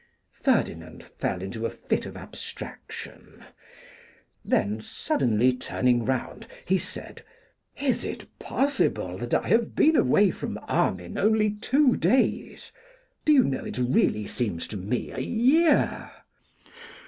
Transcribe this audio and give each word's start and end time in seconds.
Ferdinand 0.41 1.03
fell 1.19 1.43
into 1.43 1.67
a 1.67 1.69
fit 1.69 2.07
of 2.07 2.17
abstraction; 2.17 3.45
then, 4.43 4.79
suddenly 4.81 5.55
turning 5.55 6.03
round, 6.05 6.47
he 6.65 6.79
said, 6.79 7.23
'Is 7.79 8.03
it 8.03 8.25
possible 8.39 9.15
that 9.19 9.35
I 9.35 9.47
have 9.49 9.75
been 9.75 9.95
away 9.95 10.31
from 10.31 10.57
Armine 10.67 11.19
only 11.19 11.51
two 11.51 11.95
days? 11.97 12.71
Do 13.25 13.31
you 13.31 13.43
know 13.43 13.63
it 13.63 13.77
really 13.77 14.25
seems 14.25 14.65
to 14.69 14.77
me 14.77 15.11
a 15.11 15.19
year! 15.19 16.09